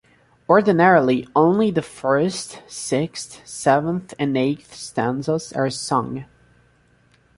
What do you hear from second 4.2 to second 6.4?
eighth stanzas are sung.